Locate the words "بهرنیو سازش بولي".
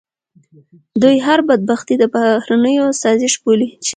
2.13-3.67